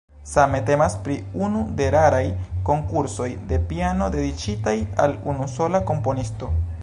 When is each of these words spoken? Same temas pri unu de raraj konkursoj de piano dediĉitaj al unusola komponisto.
Same 0.29 0.59
temas 0.69 0.93
pri 1.07 1.17
unu 1.47 1.59
de 1.81 1.89
raraj 1.95 2.23
konkursoj 2.71 3.29
de 3.51 3.61
piano 3.73 4.09
dediĉitaj 4.17 4.75
al 5.05 5.17
unusola 5.35 5.83
komponisto. 5.93 6.51